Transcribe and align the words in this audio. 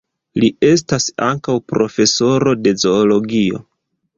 Li 0.43 0.47
estas 0.67 1.05
ankaŭ 1.27 1.57
profesoro 1.73 2.57
de 2.65 2.75
zoologio. 2.85 3.63